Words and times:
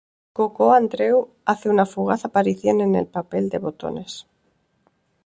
Gogó 0.33 0.73
Andreu 0.73 1.29
hace 1.45 1.69
una 1.69 1.85
fugaz 1.85 2.25
aparición 2.25 2.81
en 2.81 2.95
el 2.95 3.05
papel 3.05 3.49
de 3.49 3.59
botones. 3.59 4.25